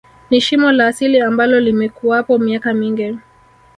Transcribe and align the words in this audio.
Ni 0.29 0.41
shimo 0.41 0.71
la 0.71 0.87
asili 0.87 1.19
ambalo 1.21 1.59
limekuwapo 1.59 2.37
miaka 2.39 2.73
mingi 2.73 3.17